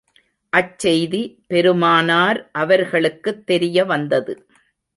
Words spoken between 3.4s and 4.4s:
தெரிய வந்தது.